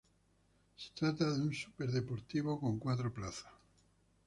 Se 0.77 0.89
trata 0.95 1.29
de 1.31 1.43
un 1.43 1.53
superdeportivo 1.53 2.59
con 2.59 2.79
cuatro 2.79 3.13
plazas. 3.13 3.53